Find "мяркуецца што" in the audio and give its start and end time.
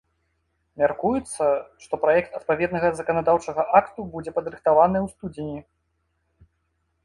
0.81-1.93